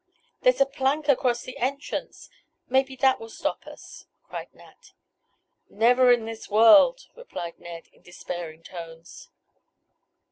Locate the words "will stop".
3.19-3.67